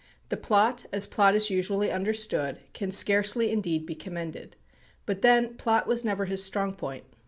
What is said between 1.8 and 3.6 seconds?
understood, can scarcely